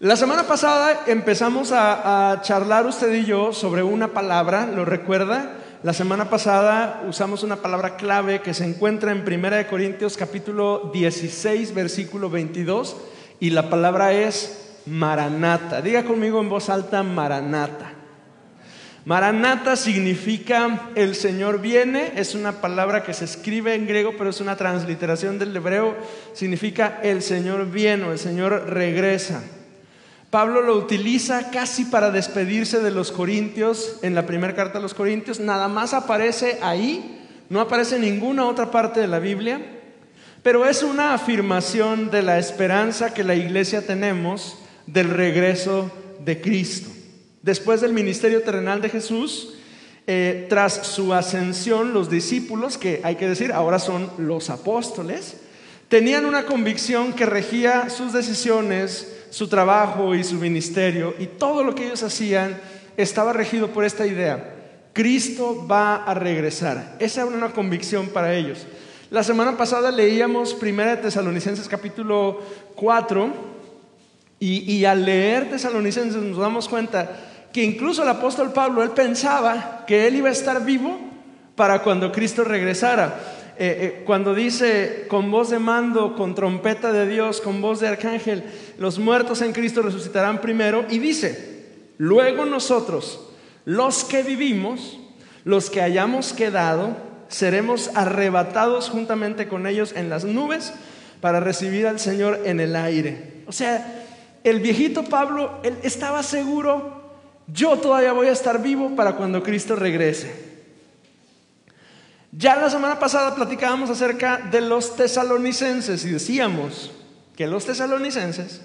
[0.00, 5.54] La semana pasada empezamos a, charlar usted y yo sobre una palabra, ¿lo recuerda?
[5.82, 11.74] La semana pasada usamos una palabra clave que se encuentra en 1 Corintios capítulo 16,
[11.74, 12.96] versículo 22,
[13.40, 15.82] y la palabra es maranata.
[15.82, 17.94] Diga conmigo en voz alta, maranata.
[19.04, 24.40] Maranata significa el Señor viene, es una palabra que se escribe en griego, pero es
[24.40, 25.96] una transliteración del hebreo,
[26.34, 29.42] significa el Señor viene o el Señor regresa.
[30.30, 34.92] Pablo lo utiliza casi para despedirse de los corintios en la primera carta a los
[34.92, 39.60] corintios, nada más aparece ahí, no aparece en ninguna otra parte de la Biblia,
[40.42, 45.90] pero es una afirmación de la esperanza que la iglesia tenemos del regreso
[46.24, 46.90] de Cristo.
[47.42, 49.54] Después del ministerio terrenal de Jesús,
[50.06, 55.38] eh, tras su ascensión, los discípulos, que hay que decir ahora son los apóstoles,
[55.88, 61.74] tenían una convicción que regía sus decisiones, su trabajo y su ministerio y todo lo
[61.74, 62.58] que ellos hacían
[62.96, 64.54] estaba regido por esta idea.
[64.92, 66.96] Cristo va a regresar.
[66.98, 68.66] Esa era una convicción para ellos.
[69.10, 72.40] La semana pasada leíamos 1 Tesalonicenses capítulo
[72.74, 73.32] 4
[74.40, 77.08] y, y al leer Tesalonicenses nos damos cuenta
[77.52, 80.98] que incluso el apóstol Pablo, él pensaba que él iba a estar vivo
[81.56, 83.37] para cuando Cristo regresara.
[83.60, 87.88] Eh, eh, cuando dice con voz de mando, con trompeta de Dios, con voz de
[87.88, 88.44] arcángel,
[88.78, 91.66] los muertos en Cristo resucitarán primero, y dice,
[91.98, 93.20] luego nosotros,
[93.64, 95.00] los que vivimos,
[95.42, 100.72] los que hayamos quedado, seremos arrebatados juntamente con ellos en las nubes
[101.20, 103.42] para recibir al Señor en el aire.
[103.48, 104.04] O sea,
[104.44, 107.02] el viejito Pablo, él estaba seguro,
[107.48, 110.57] yo todavía voy a estar vivo para cuando Cristo regrese.
[112.32, 116.90] Ya la semana pasada platicábamos acerca de los tesalonicenses y decíamos
[117.36, 118.60] que los tesalonicenses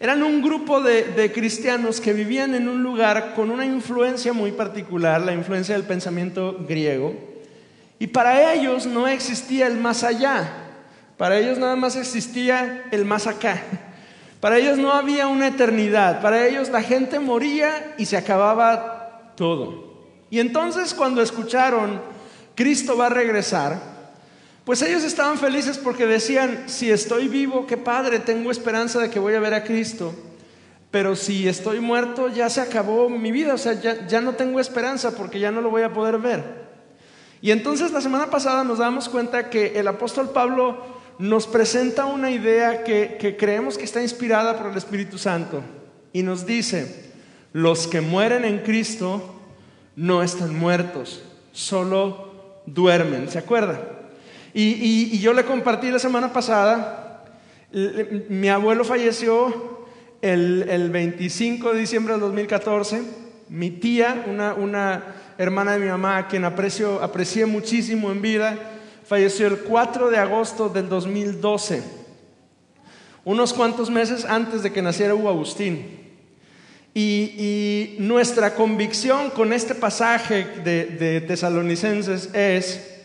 [0.00, 5.20] eran un grupo de, cristianos que vivían en un lugar con una influencia muy particular,
[5.20, 7.14] la influencia del pensamiento griego,
[7.98, 10.48] y para ellos no existía el más allá,
[11.16, 13.62] para ellos nada más existía el más acá.
[14.40, 20.04] Para ellos no había una eternidad, para ellos la gente moría y se acababa todo.
[20.28, 22.00] Y entonces cuando escucharon
[22.56, 23.78] Cristo va a regresar,
[24.64, 29.20] pues ellos estaban felices porque decían, si estoy vivo, qué padre, tengo esperanza de que
[29.20, 30.12] voy a ver a Cristo.
[30.90, 35.14] Pero si estoy muerto, ya se acabó mi vida, o sea, ya, no tengo esperanza
[35.14, 36.66] porque ya no lo voy a poder ver.
[37.40, 40.78] Y entonces la semana pasada nos damos cuenta que el apóstol Pablo
[41.18, 45.62] nos presenta una idea que, que creemos que está inspirada por el Espíritu Santo
[46.12, 47.12] y nos dice,
[47.52, 49.34] los que mueren en Cristo
[49.94, 52.35] no están muertos, solo
[52.66, 53.80] duermen, ¿se acuerdan?
[54.52, 57.24] Y, yo le compartí la semana pasada,
[58.28, 59.84] mi abuelo falleció
[60.22, 63.02] el, 25 de diciembre del 2014,
[63.48, 65.04] mi tía, una,
[65.38, 68.56] hermana de mi mamá, a quien aprecio, aprecié muchísimo en vida,
[69.04, 71.82] falleció el 4 de agosto del 2012,
[73.24, 76.05] unos cuantos meses antes de que naciera Hugo Agustín.
[76.98, 83.02] Y, nuestra convicción con este pasaje de, de, Tesalonicenses es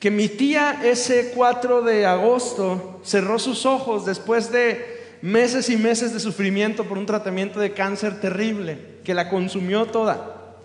[0.00, 6.12] que mi tía ese 4 de agosto cerró sus ojos después de meses y meses
[6.12, 10.56] de sufrimiento por un tratamiento de cáncer terrible que la consumió toda.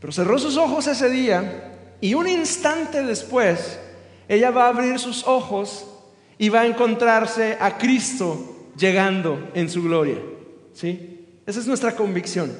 [0.00, 3.78] Pero cerró sus ojos ese día y un instante después
[4.28, 5.86] ella va a abrir sus ojos
[6.38, 10.18] y va a encontrarse a Cristo llegando en su gloria.
[10.72, 11.13] ¿Sí?
[11.46, 12.52] Esa es nuestra convicción.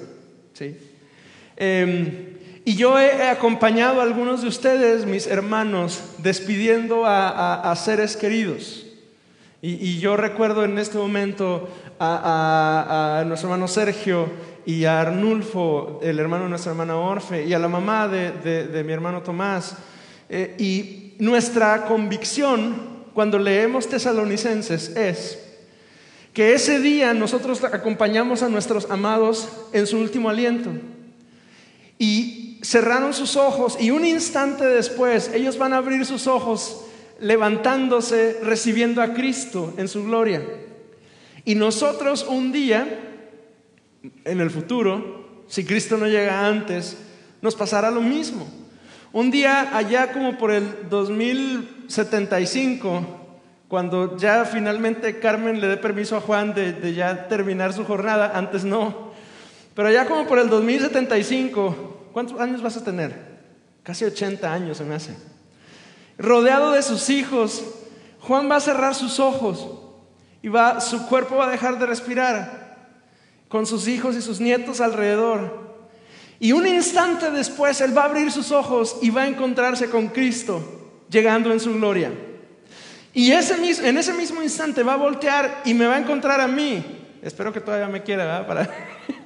[0.52, 0.76] ¿sí?
[1.56, 2.34] Em,
[2.64, 8.86] y yo he acompañado a algunos de ustedes, mis hermanos, despidiendo a, seres queridos.
[9.60, 11.68] Y, yo recuerdo en este momento
[11.98, 14.28] a, nuestro hermano Sergio
[14.66, 18.92] y a Arnulfo, el hermano de nuestra hermana Orfe, y a la mamá de, mi
[18.92, 19.76] hermano Tomás.
[20.28, 25.43] Eh, y nuestra convicción cuando leemos tesalonicenses es
[26.34, 30.70] que ese día nosotros acompañamos a nuestros amados en su último aliento.
[31.96, 36.86] Y cerraron sus ojos y un instante después ellos van a abrir sus ojos
[37.20, 40.42] levantándose, recibiendo a Cristo en su gloria.
[41.44, 42.98] Y nosotros un día,
[44.24, 46.96] en el futuro, si Cristo no llega antes,
[47.42, 48.48] nos pasará lo mismo.
[49.12, 53.23] Un día allá como por el 2075,
[53.68, 58.64] cuando ya finalmente Carmen le dé permiso a Juan de, ya terminar su jornada, antes
[58.64, 59.12] no.
[59.74, 63.34] Pero ya como por el 2075, ¿cuántos años vas a tener?
[63.82, 65.16] Casi 80 años se me hace.
[66.18, 67.64] Rodeado de sus hijos,
[68.20, 69.80] Juan va a cerrar sus ojos
[70.42, 72.64] y va, su cuerpo va a dejar de respirar.
[73.48, 75.64] con sus hijos y sus nietos alrededor.
[76.40, 80.08] Y un instante después Él va a abrir sus ojos y va a encontrarse con
[80.08, 80.60] Cristo,
[81.08, 82.10] llegando en su gloria.
[83.14, 83.54] Y ese
[83.88, 86.84] en ese mismo instante va a voltear y me va a encontrar a mí.
[87.22, 88.46] Espero que todavía me quiera, ¿verdad?
[88.46, 88.70] Para,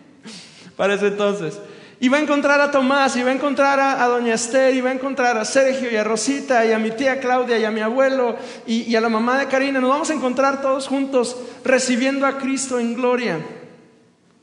[0.77, 1.59] para ese entonces.
[2.01, 4.91] Y va a encontrar a Tomás, y va a encontrar a, Doña Esther, y va
[4.91, 7.81] a encontrar a Sergio y a Rosita, y a mi tía Claudia, y a mi
[7.81, 8.37] abuelo,
[8.67, 9.81] y, a la mamá de Karina.
[9.81, 13.41] Nos vamos a encontrar todos juntos recibiendo a Cristo en gloria.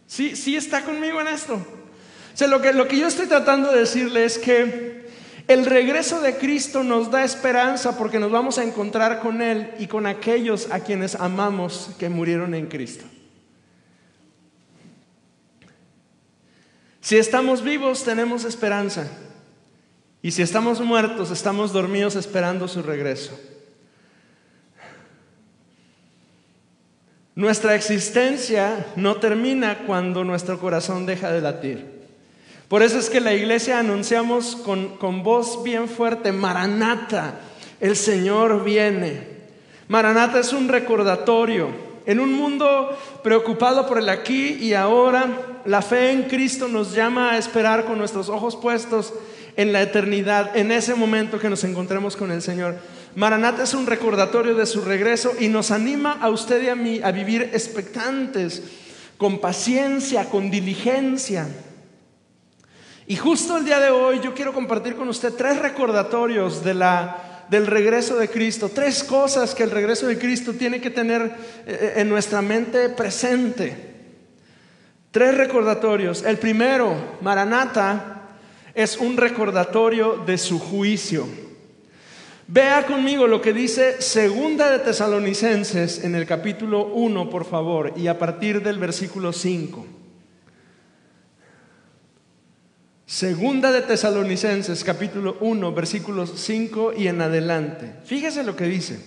[0.05, 1.53] ¿Sí, sí está conmigo en esto?
[1.53, 5.04] O sea, lo que, lo que yo estoy tratando de decirle es que
[5.47, 9.87] el regreso de Cristo nos da esperanza porque nos vamos a encontrar con Él y
[9.87, 13.05] con aquellos a quienes amamos que murieron en Cristo.
[16.99, 19.07] Si estamos vivos, tenemos esperanza.
[20.23, 23.39] Y si estamos muertos, estamos dormidos esperando su regreso.
[27.35, 31.94] Nuestra existencia no termina cuando nuestro corazón deja de latir.
[32.67, 37.39] Por eso es que la iglesia anunciamos con, con voz bien fuerte, Maranata,
[37.79, 39.27] el Señor viene.
[39.87, 41.69] Maranata es un recordatorio.
[42.07, 47.31] En un mundo preocupado por el aquí y ahora, la fe en Cristo nos llama
[47.31, 49.13] a esperar con nuestros ojos puestos
[49.57, 52.75] en la eternidad, en ese momento que nos encontremos con el Señor.
[53.15, 56.99] Maranata es un recordatorio de su regreso y nos anima a usted y a mí
[57.03, 58.61] a vivir expectantes,
[59.17, 61.47] con paciencia, con diligencia.
[63.07, 67.45] Y justo el día de hoy yo quiero compartir con usted tres recordatorios de la,
[67.49, 71.35] del regreso de Cristo, tres cosas que el regreso de Cristo tiene que tener
[71.67, 73.93] eh, en nuestra mente presente.
[75.11, 76.23] Tres recordatorios.
[76.23, 78.23] El primero, Maranata,
[78.73, 81.27] es un recordatorio de su juicio.
[82.47, 88.07] Vea conmigo lo que dice Segunda de Tesalonicenses en el capítulo 1, por favor, y
[88.07, 89.94] a partir del versículo 5.
[93.15, 97.93] Segunda de Tesalonicenses, capítulo 1, versículos 5 y en adelante.
[98.03, 98.99] Fíjese lo que dice.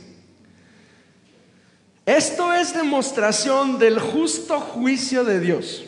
[2.07, 5.85] Esto es demostración del justo juicio de Dios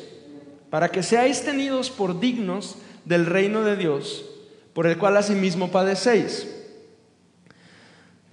[0.68, 2.76] para que seáis tenidos por dignos
[3.06, 4.26] del reino de Dios,
[4.74, 6.46] por el cual asimismo padecéis.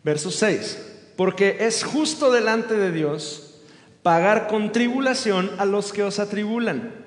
[0.03, 1.13] Verso 6.
[1.15, 3.61] Porque es justo delante de Dios
[4.03, 7.06] pagar con tribulación a los que os atribulan.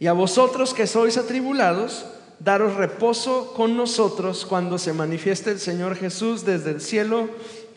[0.00, 2.04] Y a vosotros que sois atribulados,
[2.40, 7.28] daros reposo con nosotros cuando se manifieste el Señor Jesús desde el cielo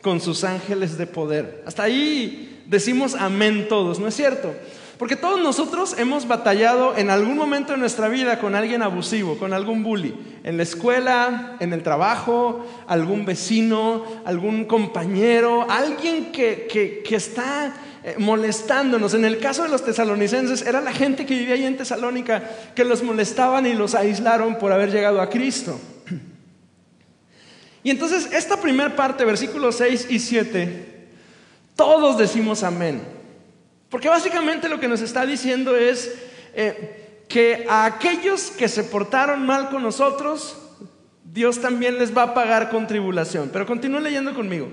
[0.01, 1.63] con sus ángeles de poder.
[1.65, 4.53] Hasta ahí decimos amén todos, ¿no es cierto?
[4.97, 9.53] Porque todos nosotros hemos batallado en algún momento de nuestra vida con alguien abusivo, con
[9.53, 10.15] algún bully.
[10.43, 17.71] En la escuela, en el trabajo, algún vecino, algún compañero, alguien que, está eh,
[18.17, 19.13] molestándonos.
[19.13, 22.41] En el caso de los tesalonicenses, era la gente que vivía ahí en Tesalónica
[22.75, 25.79] que los molestaban y los aislaron por haber llegado a Cristo.
[27.83, 31.07] Y entonces, esta primera parte, versículos 6 y 7,
[31.75, 33.01] todos decimos amén.
[33.89, 36.13] Porque básicamente lo que nos está diciendo es
[36.53, 40.57] eh, que a aquellos que se portaron mal con nosotros,
[41.23, 43.49] Dios también les va a pagar con tribulación.
[43.53, 44.67] Pero continúen leyendo conmigo.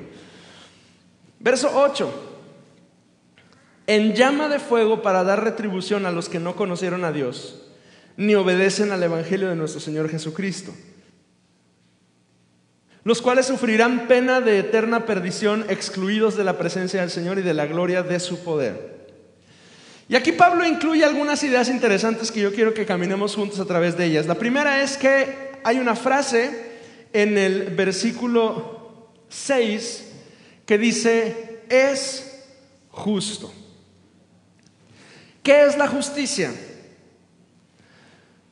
[1.38, 2.33] Verso 8.
[3.86, 7.62] En llama de fuego para dar retribución a los que no conocieron a Dios,
[8.16, 10.72] ni obedecen al Evangelio de nuestro Señor Jesucristo
[13.04, 17.52] los cuales sufrirán pena de eterna perdición, excluidos de la presencia del Señor y de
[17.52, 18.94] la gloria de su poder.
[20.08, 23.96] Y aquí Pablo incluye algunas ideas interesantes que yo quiero que caminemos juntos a través
[23.96, 24.26] de ellas.
[24.26, 26.72] La primera es que hay una frase
[27.12, 30.12] en el versículo 6
[30.64, 32.42] que dice, es
[32.90, 33.52] justo.
[35.44, 36.52] ¿Qué es la justicia?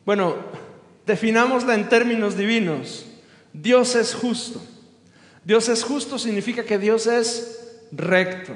[0.04, 0.37] Bueno,
[1.06, 3.06] definámosla en términos divinos.
[3.54, 4.61] Dios es justo.
[5.42, 8.52] Dios es justo significa que Dios es recto.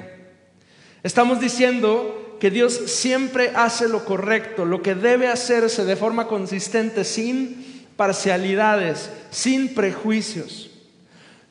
[1.01, 7.03] Estamos diciendo que Dios siempre hace lo correcto, lo que debe hacerse de forma consistente,
[7.05, 10.69] sin parcialidades, sin prejuicios.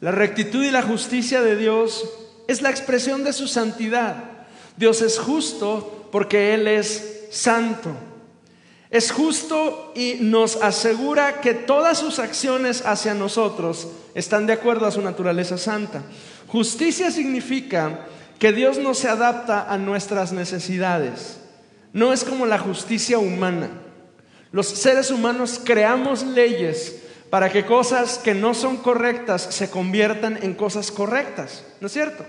[0.01, 2.09] La rectitud y la justicia de Dios
[2.47, 4.23] es la expresión de su santidad.
[4.77, 7.91] Dios es justo porque Él es santo.
[8.91, 14.93] Es justo y nos asegura que todas sus acciones hacia nosotros están de acuerdo a
[14.93, 16.03] su naturaleza santa.
[16.47, 18.07] Justicia significa
[18.39, 21.39] que Dios no se adapta a nuestras necesidades.
[21.93, 23.71] No es como la justicia humana.
[24.53, 30.55] Los seres humanos creamos leyes para que cosas que no son correctas se conviertan en
[30.55, 32.25] cosas correctas, ¿no es cierto?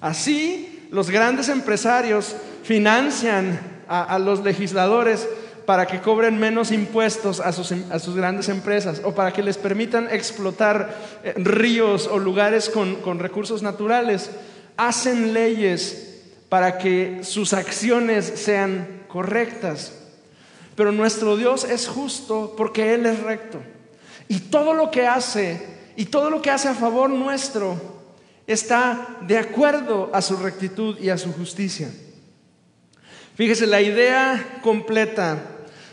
[0.00, 5.28] Así, los grandes empresarios financian a, los legisladores
[5.64, 10.08] para que cobren menos impuestos a sus, sus, grandes empresas o para que les permitan
[10.10, 14.30] explotar eh, ríos o lugares con, con recursos naturales.
[14.76, 19.92] Hacen leyes para que sus acciones sean correctas.
[20.74, 23.60] Pero nuestro Dios es justo porque Él es recto.
[24.28, 25.64] Y todo lo que hace,
[25.96, 27.76] y todo lo que hace a favor nuestro,
[28.46, 31.90] está de acuerdo a su rectitud y a su justicia.
[33.36, 35.42] Fíjese, la idea completa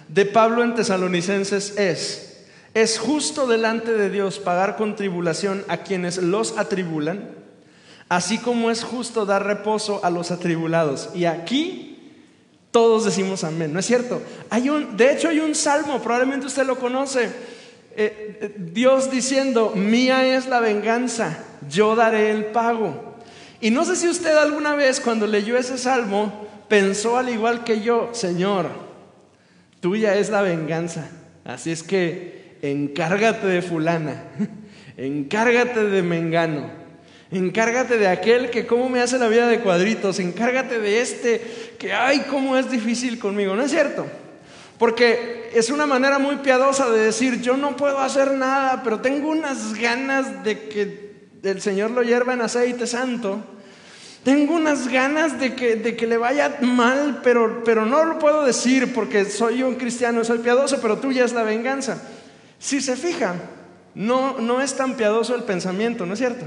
[0.08, 6.20] de Pablo en Tesalonicenses es, es justo delante de Dios pagar con tribulación a quienes
[6.20, 7.32] los atribulan,
[8.08, 11.10] así como es justo dar reposo a los atribulados.
[11.14, 12.14] Y aquí
[12.72, 14.22] todos decimos amén, ¿no es cierto?
[14.50, 19.74] Hay un, de hecho hay un salmo, probablemente usted lo conoce, eh, eh, Dios diciendo,
[19.76, 23.16] mía es la venganza, yo daré el pago.
[23.60, 27.82] Y no sé si usted alguna vez cuando leyó ese salmo pensó al igual que
[27.82, 28.68] yo, Señor,
[29.80, 31.10] tuya es la venganza,
[31.46, 34.24] así es que encárgate de fulana,
[34.98, 36.84] encárgate de mengano.
[37.34, 40.20] Encárgate de aquel que cómo me hace la vida de cuadritos.
[40.20, 41.42] Encárgate de este
[41.80, 43.56] que, ay, cómo es difícil conmigo.
[43.56, 44.06] ¿No es cierto?
[44.78, 49.30] Porque es una manera muy piadosa de decir, yo no puedo hacer nada, pero tengo
[49.30, 53.40] unas ganas de que el Señor lo hierva en aceite santo.
[54.24, 58.46] Tengo unas ganas de que, de que le vaya mal, pero, pero no lo puedo
[58.46, 62.02] decir porque soy un cristiano, soy piadoso, pero tuya es la venganza.
[62.58, 63.36] Si se fija,
[63.96, 66.46] no, no es tan piadoso el pensamiento, ¿no es cierto?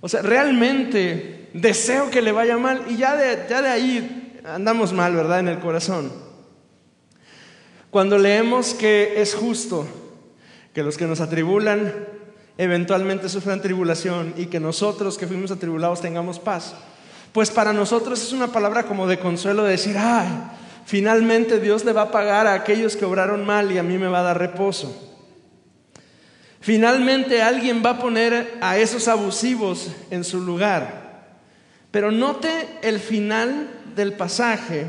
[0.00, 4.92] O sea, realmente deseo que le vaya mal y ya de, ya de ahí andamos
[4.92, 5.40] mal, ¿verdad?
[5.40, 6.12] En el corazón.
[7.90, 9.86] Cuando leemos que es justo
[10.72, 11.92] que los que nos atribulan
[12.60, 16.74] eventualmente sufran tribulación y que nosotros que fuimos atribulados tengamos paz,
[17.32, 20.28] pues para nosotros es una palabra como de consuelo de decir, ay,
[20.84, 24.08] finalmente Dios le va a pagar a aquellos que obraron mal y a mí me
[24.08, 24.94] va a dar reposo.
[26.60, 31.38] Finalmente alguien va a poner a esos abusivos en su lugar.
[31.90, 32.50] Pero note
[32.82, 34.86] el final del pasaje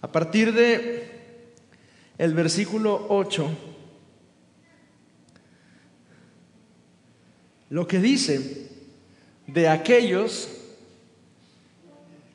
[0.00, 1.10] a partir de
[2.18, 3.67] el versículo 8.
[7.70, 8.68] Lo que dice
[9.46, 10.48] de aquellos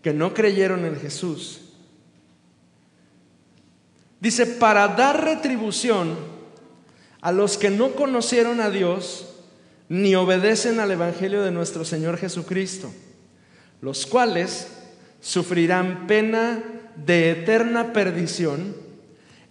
[0.03, 1.61] que no creyeron en Jesús.
[4.19, 6.15] Dice, para dar retribución
[7.21, 9.29] a los que no conocieron a Dios
[9.89, 12.91] ni obedecen al Evangelio de nuestro Señor Jesucristo,
[13.81, 14.67] los cuales
[15.21, 16.63] sufrirán pena
[16.95, 18.75] de eterna perdición,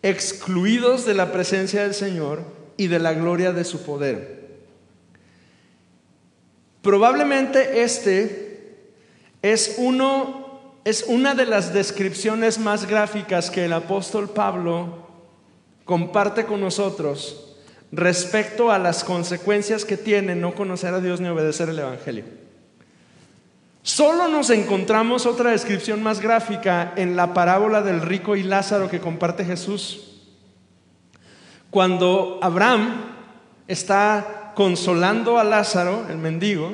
[0.03, 2.43] excluidos de la presencia del Señor
[2.77, 4.42] y de la gloria de su poder.
[6.83, 8.89] Probablemente este
[9.41, 10.43] es uno
[10.85, 15.07] es una de las descripciones más gráficas que el apóstol Pablo
[15.85, 17.57] comparte con nosotros
[17.93, 22.25] respecto a las consecuencias que tiene no conocer a Dios ni obedecer el Evangelio.
[23.83, 29.01] Solo nos encontramos otra descripción más gráfica en la parábola del rico y Lázaro que
[29.01, 30.21] comparte Jesús.
[31.71, 33.05] Cuando Abraham
[33.69, 36.73] está consolando a Lázaro, el mendigo,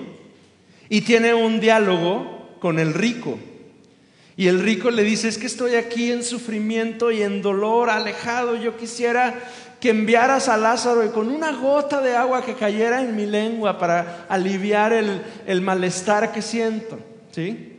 [0.88, 3.38] y tiene un diálogo con el rico.
[4.37, 8.54] Y el rico le dice, es que estoy aquí en sufrimiento y en dolor, alejado,
[8.54, 9.35] yo quisiera
[9.80, 13.78] que enviaras a Lázaro y con una gota de agua que cayera en mi lengua
[13.78, 16.99] para aliviar el, malestar que siento.
[17.32, 17.76] ¿sí?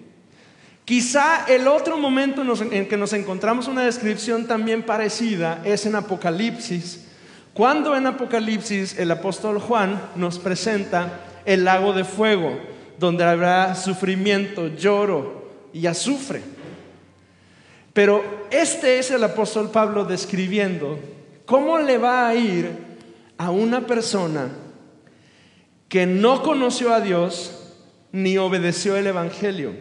[0.85, 2.41] Quizá el otro momento
[2.71, 7.05] en que nos encontramos una descripción también parecida es en Apocalipsis,
[7.53, 12.57] cuando en Apocalipsis el apóstol Juan nos presenta el lago de fuego,
[12.99, 16.41] donde habrá sufrimiento, lloro y azufre.
[17.93, 20.99] Pero este es el apóstol Pablo describiendo
[21.49, 22.69] ¿Cómo le va a ir
[23.39, 24.49] a una persona
[25.87, 27.73] que no conoció a Dios
[28.11, 29.73] ni obedeció el Evangelio?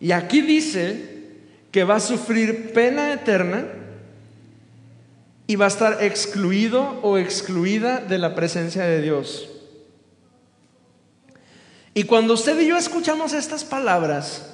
[0.00, 1.28] Y aquí dice
[1.70, 3.64] que va a sufrir pena eterna
[5.46, 9.48] y va a estar excluido o excluida de la presencia de Dios.
[11.94, 14.48] Y cuando usted y yo escuchamos estas palabras,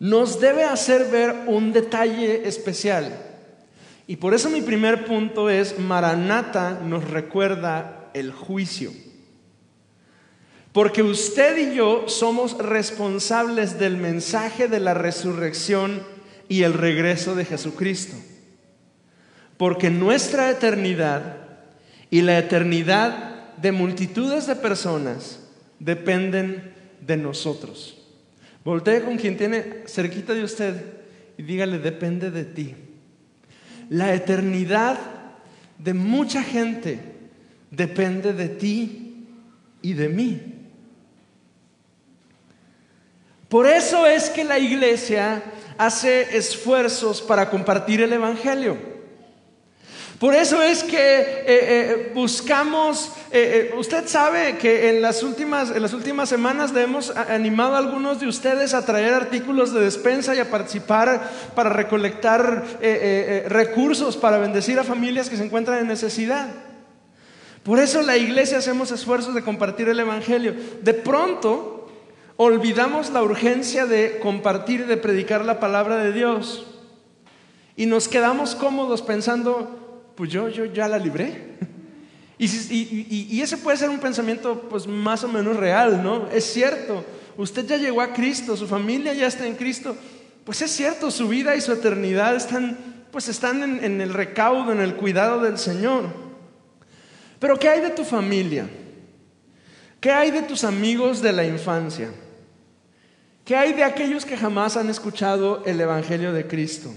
[0.00, 3.16] nos debe hacer ver un detalle especial.
[4.06, 8.92] Y por eso mi primer punto es, Maranata nos recuerda el juicio.
[10.72, 16.02] Porque usted y yo somos responsables del mensaje de la resurrección
[16.48, 18.16] y el regreso de Jesucristo.
[19.56, 21.36] Porque nuestra eternidad
[22.10, 25.40] y la eternidad de multitudes de personas
[25.78, 27.98] dependen de nosotros.
[28.64, 30.82] Voltee con quien tiene cerquita de usted
[31.36, 32.74] y dígale, depende de ti.
[33.90, 34.98] La eternidad
[35.78, 36.98] de mucha gente
[37.70, 39.26] depende de ti
[39.82, 40.40] y de mí.
[43.48, 45.42] Por eso es que la iglesia
[45.76, 48.93] hace esfuerzos para compartir el Evangelio.
[50.24, 55.82] Por eso es que eh, eh, buscamos, eh, usted sabe que en las, últimas, en
[55.82, 60.34] las últimas semanas le hemos animado a algunos de ustedes a traer artículos de despensa
[60.34, 62.64] y a participar para recolectar
[63.48, 66.48] recursos para bendecir a familias que se encuentran en necesidad.
[67.62, 70.54] Por eso la iglesia hacemos esfuerzos de compartir el Evangelio.
[70.80, 71.90] De pronto
[72.38, 76.64] olvidamos la urgencia de compartir y de predicar la palabra de Dios.
[77.76, 79.83] Y nos quedamos cómodos pensando,
[80.14, 81.54] pues yo, yo ya la libré.
[82.36, 86.28] Y, ese puede ser un pensamiento pues más o menos real, ¿no?
[86.30, 87.04] Es cierto,
[87.36, 89.96] usted ya llegó a Cristo, su familia ya está en Cristo,
[90.44, 94.72] pues es cierto, su vida y su eternidad están, pues están en, en el recaudo,
[94.72, 96.06] en el cuidado del Señor.
[97.38, 98.68] Pero ¿qué hay de tu familia?
[100.00, 102.10] ¿Qué hay de tus amigos de la infancia?
[103.44, 106.92] ¿Qué hay de aquellos que jamás han escuchado el Evangelio de Cristo?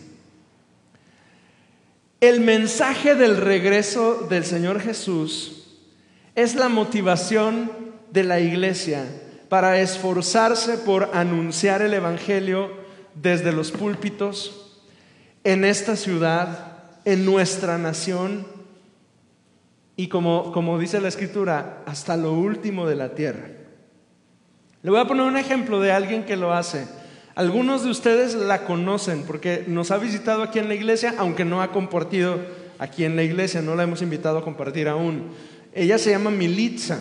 [2.20, 5.68] El mensaje del regreso del Señor Jesús
[6.34, 7.70] es la motivación
[8.12, 9.06] de la iglesia
[9.50, 12.72] para esforzarse por anunciar el Evangelio
[13.14, 14.82] desde los púlpitos,
[15.44, 18.48] en esta ciudad, en nuestra nación
[19.96, 23.48] y como, como dice la escritura, hasta lo último de la tierra.
[24.82, 26.88] Le voy a poner un ejemplo de alguien que lo hace.
[27.38, 31.62] Algunos de ustedes la conocen porque nos ha visitado aquí en la iglesia, aunque no
[31.62, 32.40] ha compartido
[32.80, 35.30] aquí en la iglesia, no la hemos invitado a compartir aún.
[35.72, 37.00] Ella se llama Militza.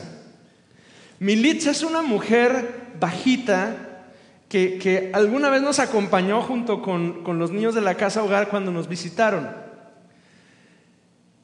[1.21, 4.05] Militza es una mujer bajita
[4.51, 8.71] que, alguna vez nos acompañó junto con, con los niños de la casa hogar cuando
[8.71, 9.49] nos visitaron.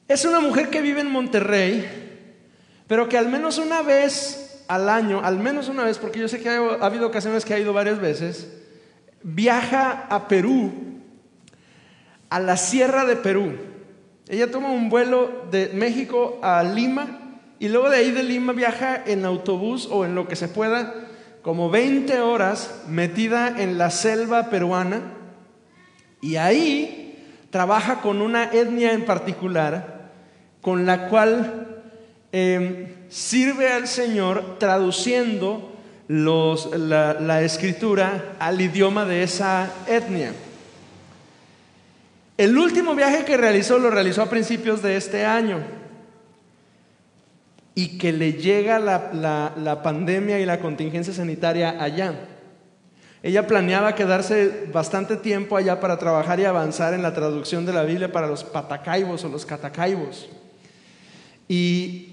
[0.07, 1.83] Es una mujer que vive en Monterrey,
[2.85, 6.39] pero que al menos una vez al año, al menos una vez, porque yo sé
[6.39, 8.59] que ha, habido ocasiones que ha ido varias veces,
[9.23, 10.71] viaja a Perú,
[12.29, 13.53] a la Sierra de Perú.
[14.27, 19.01] Ella toma un vuelo de México a Lima y luego de ahí de Lima viaja
[19.05, 20.93] en autobús o en lo que se pueda,
[21.41, 25.01] como 20 horas metida en la selva peruana
[26.21, 30.09] y ahí trabaja con una etnia en particular
[30.61, 31.83] con la cual
[32.31, 35.72] eh, sirve al Señor traduciendo
[36.07, 40.33] la, escritura al idioma de esa etnia.
[42.37, 45.59] El último viaje que realizó lo realizó a principios de este año
[47.75, 52.13] y que le llega la, la, pandemia y la contingencia sanitaria allá.
[53.21, 57.83] Ella planeaba quedarse bastante tiempo allá para trabajar y avanzar en la traducción de la
[57.83, 60.29] Biblia para los patacaibos o los catacaibos.
[61.47, 62.12] Y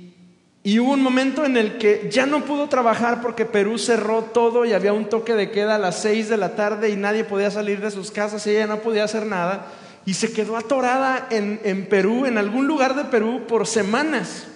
[0.62, 4.66] y hubo un momento en el que ya no pudo trabajar porque Perú cerró todo
[4.66, 7.50] y había un toque de queda a las 6 de la tarde y nadie podía
[7.50, 9.66] salir de sus casas y ella no podía hacer nada.
[10.04, 14.48] Y se quedó atorada en, en Perú, en algún lugar de Perú, por semanas.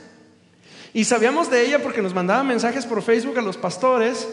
[0.93, 4.29] Y sabíamos de ella porque nos mandaba mensajes por Facebook a los pastores,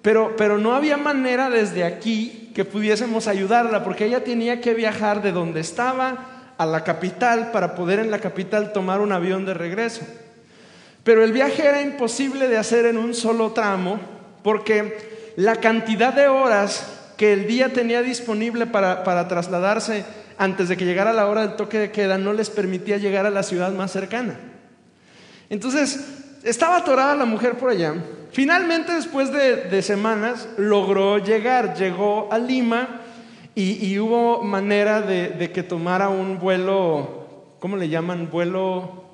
[0.00, 5.22] pero, pero no había manera desde aquí que pudiésemos ayudarla porque ella tenía que viajar
[5.22, 9.52] de donde estaba a la capital para poder en la capital tomar un avión de
[9.52, 10.02] regreso.
[11.04, 13.98] Pero el viaje era imposible de hacer en un solo tramo
[14.42, 16.86] porque la cantidad de horas
[17.16, 20.04] que el día tenía disponible para, trasladarse
[20.38, 23.30] antes de que llegara la hora del toque de queda no les permitía llegar a
[23.30, 24.38] la ciudad más cercana.
[25.48, 26.00] Entonces,
[26.44, 27.94] estaba atorada la mujer por allá.
[28.32, 33.00] Finalmente, después de, semanas, logró llegar, llegó a Lima
[33.54, 38.30] y, hubo manera de, de, que tomara un vuelo, ¿cómo le llaman?
[38.30, 39.04] Vuelo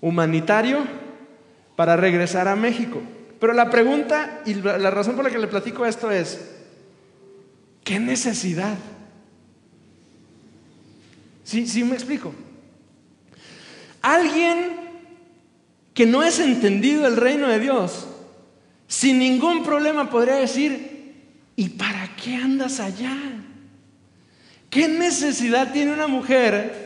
[0.00, 1.05] humanitario
[1.76, 3.02] para regresar a México.
[3.38, 6.40] Pero la pregunta y la razón por la que le platico esto es,
[7.84, 8.76] ¿qué necesidad?
[11.44, 12.34] ¿Sí, sí me explico?
[14.00, 14.76] Alguien
[15.92, 18.06] que no es entendido el reino de Dios,
[18.88, 21.14] sin ningún problema podría decir,
[21.56, 23.16] ¿y para qué andas allá?
[24.70, 26.85] ¿Qué necesidad tiene una mujer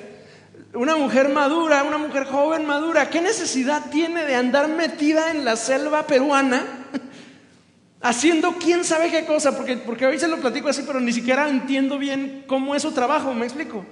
[0.75, 5.57] una mujer madura, una mujer joven madura, ¿qué necesidad tiene de andar metida en la
[5.57, 6.65] selva peruana
[8.01, 9.57] haciendo quién sabe qué cosa?
[9.57, 12.93] Porque, porque hoy se lo platico así, pero ni siquiera entiendo bien cómo es su
[12.93, 13.85] trabajo, ¿me explico?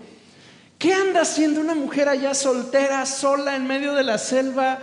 [0.78, 4.78] ¿Qué anda haciendo una mujer allá soltera, sola, en medio de la selva,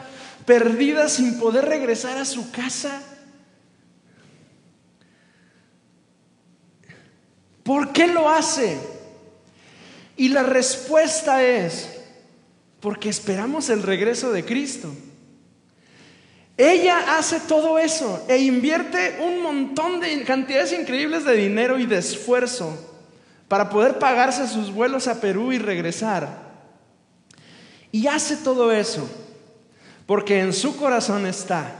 [0.45, 3.01] perdida, sin poder regresar a su casa?
[7.63, 8.94] ¿Por qué lo hace?
[10.17, 11.89] Y la respuesta es,
[12.79, 14.93] porque esperamos el regreso de Cristo.
[16.57, 21.97] Ella hace todo eso e invierte un montón de cantidades increíbles de dinero y de
[21.97, 22.77] esfuerzo
[23.49, 26.45] para poder pagarse sus vuelos a Perú y regresar.
[27.91, 29.09] Y hace todo eso
[30.05, 31.73] porque en su corazón está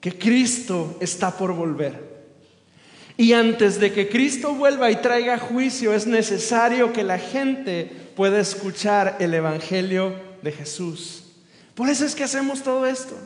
[0.00, 2.13] que Cristo está por volver.
[3.16, 8.40] Y antes de que Cristo vuelva y traiga juicio, es necesario que la gente pueda
[8.40, 11.22] escuchar el Evangelio de Jesús.
[11.74, 13.16] Por eso es que hacemos todo esto.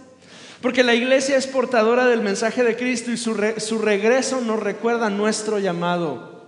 [0.60, 5.08] Porque la iglesia es portadora del mensaje de Cristo y su, su regreso nos recuerda
[5.08, 6.46] nuestro llamado.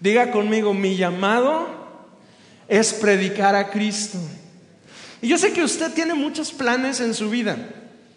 [0.00, 1.68] Diga conmigo, mi llamado
[2.66, 4.18] es predicar a Cristo.
[5.22, 7.56] Y yo sé que usted tiene muchos planes en su vida.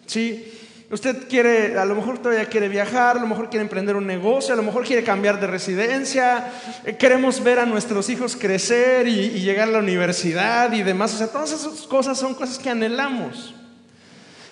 [0.06, 0.52] ¿sí?
[0.90, 4.52] Usted quiere, a lo mejor todavía quiere viajar, a lo mejor quiere emprender un negocio,
[4.52, 6.50] a lo mejor quiere cambiar de residencia,
[6.84, 11.14] eh, queremos ver a nuestros hijos crecer y, y llegar a la universidad y demás.
[11.14, 13.54] O sea, todas esas cosas son cosas que anhelamos.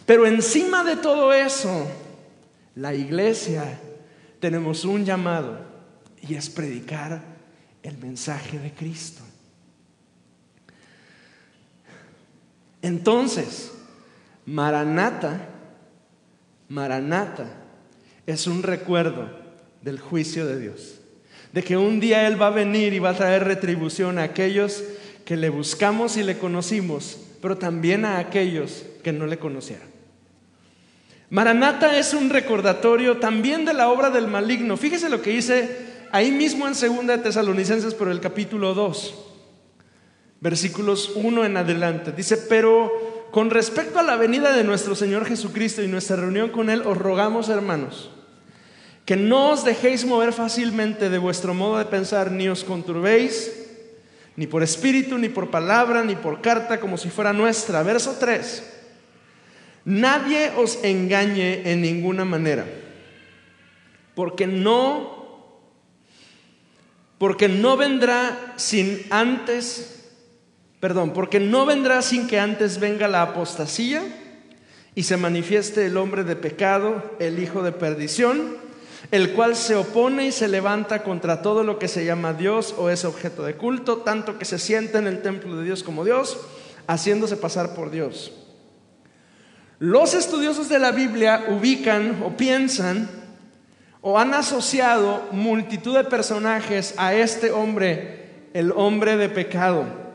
[0.07, 1.89] Pero encima de todo eso,
[2.77, 3.65] la iglesia
[4.39, 5.59] tenemos un llamado
[6.23, 7.21] y es predicar
[7.83, 9.25] el mensaje de Cristo.
[12.81, 13.73] Entonces,
[14.47, 15.58] Maranata,
[16.69, 17.47] Maranata
[18.27, 19.29] es un recuerdo
[19.83, 21.01] del juicio de Dios,
[21.53, 24.85] de que un día Él va a venir y va a traer retribución a aquellos
[25.25, 29.89] que le buscamos y le conocimos, pero también a aquellos que no le conocieron.
[31.31, 34.79] Maranata es un recordatorio también de la obra del maligno.
[34.79, 39.15] Fíjese lo que dice ahí mismo en 2 de Tesalonicenses por el capítulo 2,
[40.41, 42.13] versículos 1 en adelante.
[42.13, 42.91] Dice, pero
[43.31, 46.97] con respecto a la venida de nuestro Señor Jesucristo y nuestra reunión con Él, os
[46.97, 48.11] rogamos, hermanos,
[49.05, 53.53] que no os dejéis mover fácilmente de vuestro modo de pensar, ni os conturbéis,
[54.37, 57.83] ni por espíritu, ni por palabra, ni por carta, como si fuera nuestra.
[57.83, 58.75] Verso 3.
[59.85, 62.67] Nadie os engañe en ninguna manera,
[64.15, 65.57] porque no,
[67.17, 69.98] porque no vendrá sin antes,
[70.81, 74.03] perdón, porque no vendrá sin que antes venga la apostasía
[74.95, 78.57] y se manifieste el hombre de pecado, el hijo de perdición,
[79.11, 82.91] el cual se opone y se levanta contra todo lo que se llama Dios o
[82.91, 86.39] es objeto de culto, tanto que se sienta en el templo de Dios como Dios,
[86.87, 88.33] haciéndose pasar por Dios.
[89.79, 93.09] Los estudiosos de la Biblia ubican o piensan
[94.01, 100.08] o han asociado multitud de personajes a este hombre, el hombre de pecado.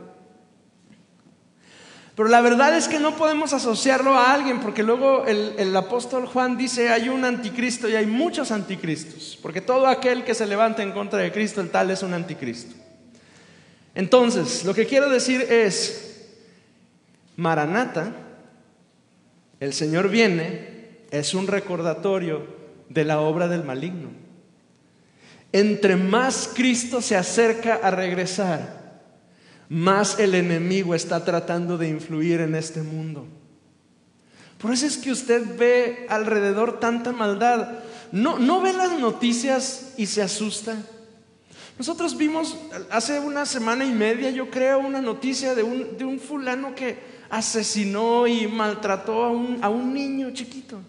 [2.15, 6.57] Pero la verdad es que no podemos asociarlo a alguien, porque luego el, apóstol Juan
[6.57, 10.91] dice, hay un anticristo y hay muchos anticristos, porque todo aquel que se levanta en
[10.91, 12.75] contra de Cristo, el tal es un anticristo.
[13.95, 16.27] Entonces, lo que quiero decir es,
[17.35, 18.11] Maranata,
[19.59, 20.73] el Señor viene
[21.09, 22.45] es un recordatorio
[22.89, 24.09] de la obra del maligno.
[25.51, 28.82] Entre más Cristo se acerca a regresar,
[29.69, 33.25] más el enemigo está tratando de influir en este mundo.
[34.57, 37.79] Por eso es que usted ve alrededor tanta maldad.
[38.11, 40.77] No, no ve las noticias y se asusta.
[41.77, 42.55] Nosotros vimos
[42.91, 46.97] hace una semana y media, yo creo, una noticia de un, de un fulano que
[47.29, 50.79] asesinó y maltrató a un, niño chiquito.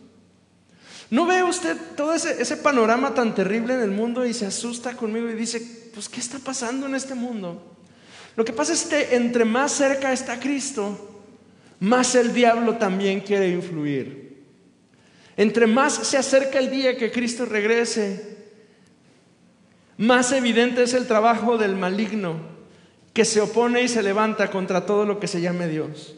[1.10, 4.94] ¿No ve usted todo ese, ese, panorama tan terrible en el mundo y se asusta
[4.94, 7.62] conmigo y dice, pues ¿qué está pasando en este mundo?
[8.36, 11.22] Lo que pasa es que entre más cerca está Cristo,
[11.80, 14.42] más el diablo también quiere influir.
[15.36, 18.34] Entre más se acerca el día que Cristo regrese,
[19.96, 22.36] más evidente es el trabajo del maligno
[23.12, 26.16] que se opone y se levanta contra todo lo que se llame Dios.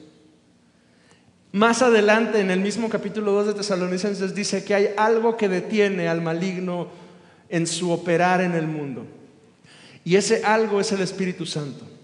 [1.53, 6.09] Más adelante, en el mismo capítulo 2 de Tesalonicenses, dice que hay algo que detiene
[6.09, 6.89] al maligno
[7.49, 9.07] en su operar en el mundo.
[10.05, 11.96] Y ese algo es el Espíritu Santo.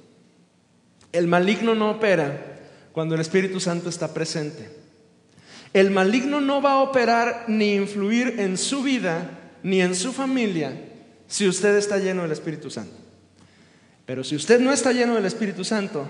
[1.12, 2.60] El maligno no opera
[2.92, 4.70] cuando el Espíritu Santo está presente.
[5.72, 10.72] El maligno no va a operar ni influir en su vida ni en su familia
[11.26, 12.94] si usted está lleno del Espíritu Santo.
[14.04, 16.06] Pero si usted no está lleno del Espíritu Santo,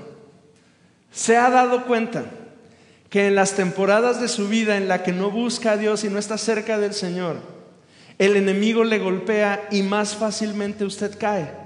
[1.12, 2.24] se ha dado cuenta
[3.08, 6.08] que en las temporadas de su vida en la que no busca a Dios y
[6.08, 7.36] no está cerca del Señor,
[8.18, 11.61] el enemigo le golpea y más fácilmente usted cae.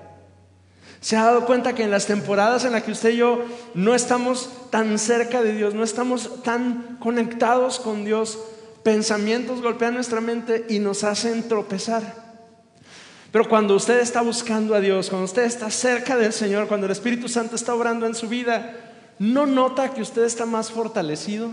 [1.07, 3.95] ¿Se ha dado cuenta que en las temporadas en las que usted y yo no
[3.95, 8.40] estamos tan cerca de Dios, no estamos tan conectados con Dios,
[8.83, 12.03] pensamientos golpean nuestra mente y nos hacen tropezar?
[13.31, 16.92] Pero cuando usted está buscando a Dios, cuando usted está cerca del Señor, cuando el
[16.92, 18.75] Espíritu Santo está obrando en su vida,
[19.21, 21.51] ¿no nota que usted está más fortalecido?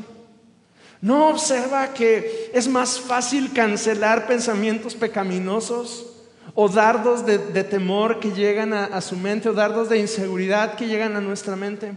[0.99, 6.12] ¿No observa que es más fácil cancelar pensamientos pecaminosos
[6.55, 11.15] o dardos de, temor que llegan a su mente o dardos de inseguridad que llegan
[11.15, 11.93] a nuestra mente?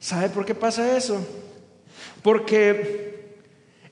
[0.00, 1.24] ¿Sabe por qué pasa eso?
[2.22, 3.34] Porque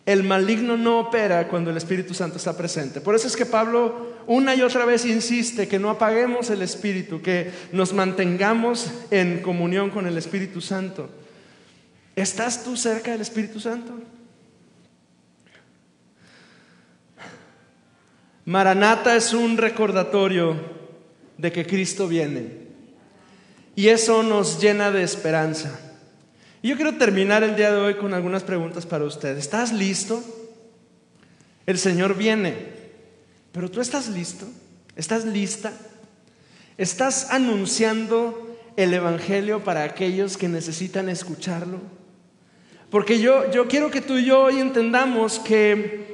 [0.06, 3.00] el maligno no opera cuando el Espíritu Santo está presente.
[3.00, 7.22] Por eso es que Pablo una y otra vez insiste que no apaguemos el Espíritu,
[7.22, 11.08] que nos mantengamos en comunión con el Espíritu Santo.
[12.16, 13.94] ¿Estás tú cerca del Espíritu Santo?
[18.46, 20.56] Maranata es un recordatorio
[21.38, 22.64] de que Cristo viene.
[23.76, 25.80] Y eso nos llena de esperanza.
[26.62, 29.36] Y yo quiero terminar el día de hoy con algunas preguntas para usted.
[29.36, 30.22] ¿Estás listo?
[31.66, 32.54] El Señor viene,
[33.52, 34.46] pero tú estás listo,
[34.96, 35.72] estás lista,
[36.76, 41.80] estás anunciando el Evangelio para aquellos que necesitan escucharlo.
[42.90, 46.13] Porque yo, yo quiero que tú y yo hoy entendamos que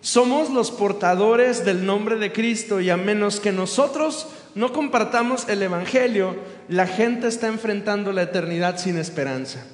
[0.00, 5.62] somos los portadores del nombre de Cristo y a menos que nosotros no compartamos el
[5.62, 6.36] Evangelio,
[6.68, 9.64] la gente está enfrentando la eternidad sin esperanza.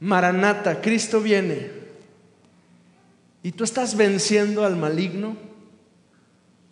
[0.00, 1.70] Maranata, Cristo viene.
[3.42, 5.36] ¿Y tú estás venciendo al maligno?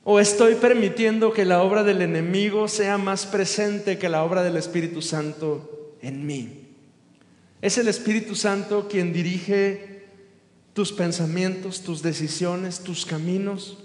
[0.04, 4.56] ¿O estoy permitiendo que la obra del enemigo sea más presente que la obra del
[4.56, 6.68] Espíritu Santo en mí?
[7.60, 9.89] Es el Espíritu Santo quien dirige
[10.74, 13.78] tus pensamientos, tus decisiones, tus caminos.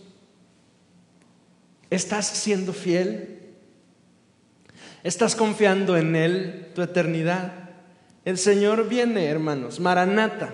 [1.89, 3.39] ¿Estás siendo fiel?
[5.03, 7.53] ¿Estás confiando en Él, tu eternidad?
[8.23, 10.53] El Señor viene, hermanos, Maranata.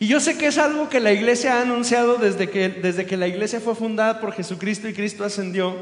[0.00, 3.16] Y yo sé que es algo que la iglesia ha anunciado desde que, desde que
[3.16, 5.76] la iglesia fue fundada por Jesucristo y Cristo ascendió.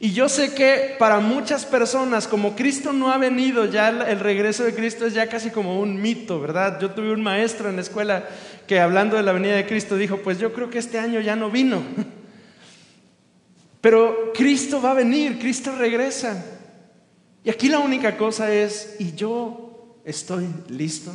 [0.00, 4.64] Y yo sé que para muchas personas, como Cristo no ha venido, ya el regreso
[4.64, 6.80] de Cristo es ya casi como un mito, ¿verdad?
[6.80, 8.28] Yo tuve un maestro en la escuela
[8.66, 11.36] que hablando de la venida de Cristo dijo, pues yo creo que este año ya
[11.36, 11.82] no vino.
[13.80, 16.44] Pero Cristo va a venir, Cristo regresa.
[17.44, 19.62] Y aquí la única cosa es, ¿y yo
[20.04, 21.12] Estoy listo.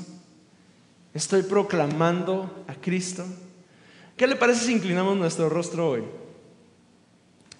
[1.14, 3.26] Estoy proclamando a Cristo.
[4.16, 6.04] ¿Qué le parece si inclinamos nuestro rostro hoy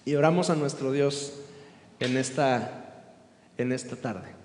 [0.04, 1.34] y oramos a nuestro Dios
[2.00, 3.14] en esta,
[3.58, 4.37] en esta tarde?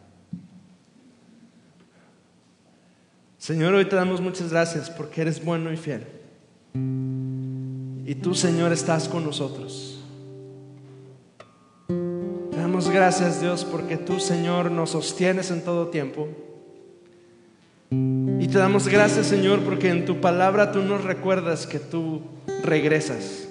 [3.44, 6.08] Señor, hoy te damos muchas gracias porque eres bueno y fiel.
[8.06, 10.02] Y tú, Señor, estás con nosotros.
[11.90, 16.30] Te damos gracias, Dios, porque tú, Señor, nos sostienes en todo tiempo.
[17.92, 22.22] Y te damos gracias, Señor, porque en tu palabra tú nos recuerdas que tú
[22.64, 23.50] regresas.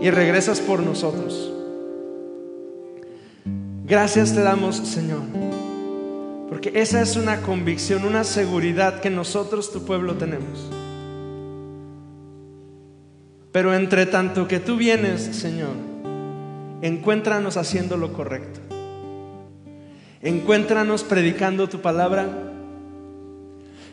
[0.00, 1.52] Y regresas por nosotros.
[3.84, 5.22] Gracias te damos, Señor.
[6.48, 10.70] Porque esa es una convicción, una seguridad que nosotros, tu pueblo, tenemos.
[13.52, 15.74] Pero entre tanto que tú vienes, Señor,
[16.82, 18.60] encuéntranos haciendo lo correcto.
[20.22, 22.48] Encuéntranos predicando tu palabra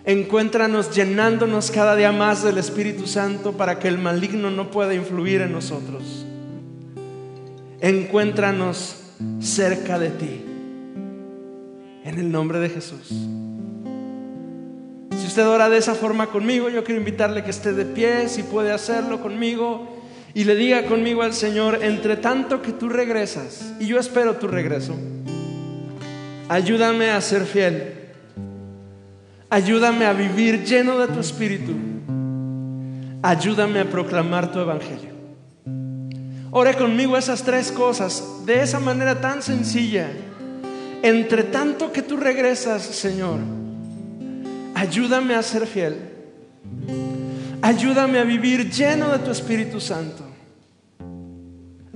[0.05, 5.41] Encuéntranos llenándonos cada día más del Espíritu Santo para que el maligno no pueda influir
[5.41, 6.27] en nosotros.
[7.81, 8.97] Encuéntranos
[9.39, 10.45] cerca de ti.
[12.15, 13.09] En el nombre de Jesús.
[15.17, 18.41] Si usted ora de esa forma conmigo, yo quiero invitarle que esté de pie, si
[18.43, 19.85] puede hacerlo conmigo,
[20.33, 24.47] y le diga conmigo al Señor, entre tanto que tú regresas, y yo espero tu
[24.47, 24.95] regreso,
[26.47, 27.95] ayúdame a ser fiel
[29.49, 31.73] Ayúdame a vivir lleno de tu espíritu.
[33.23, 35.11] Ayúdame a proclamar tu evangelio.
[36.51, 40.09] Ore conmigo esas tres cosas de esa manera tan sencilla.
[41.05, 43.37] Entre tanto que tú regresas, Señor,
[44.73, 45.97] ayúdame a ser fiel.
[47.61, 50.25] Ayúdame a vivir lleno de tu Espíritu Santo.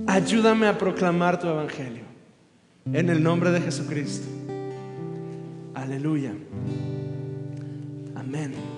[0.06, 2.04] Ayúdame a proclamar tu evangelio.
[2.92, 4.28] En el nombre de Jesucristo.
[5.74, 6.32] Aleluya.
[8.14, 8.69] Amen.